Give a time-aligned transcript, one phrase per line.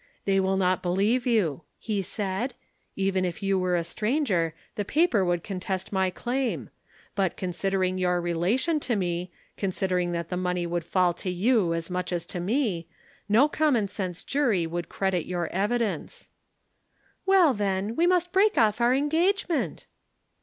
[0.25, 2.55] 'They will not believe you,' he said.
[2.95, 6.71] 'Even if you were a stranger, the paper would contest my claim.
[7.13, 11.91] But considering your relation to me, considering that the money would fall to you as
[11.91, 12.87] much as to me,
[13.29, 16.29] no common sense jury would credit your evidence.'
[17.27, 19.85] "'Well, then, we must break off our engagement.'